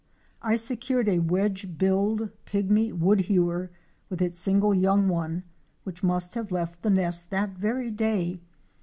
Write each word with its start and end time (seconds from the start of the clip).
I 0.41 0.55
secured 0.55 1.07
a 1.07 1.19
Wedge 1.19 1.77
billed 1.77 2.31
Pygmy 2.47 2.91
Woodhewer" 2.91 3.69
with 4.09 4.19
its 4.19 4.39
single 4.39 4.73
young 4.73 5.07
one, 5.07 5.43
which 5.83 6.01
must 6.01 6.33
have 6.33 6.51
left 6.51 6.81
the 6.81 6.89
nest 6.89 7.29
that 7.29 7.51
very 7.51 7.91
day. 7.91 8.41